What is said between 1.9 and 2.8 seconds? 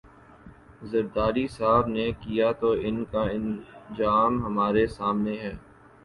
نے کیا تو